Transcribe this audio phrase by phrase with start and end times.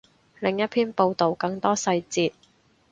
[0.39, 2.33] 另一篇报道，更多细节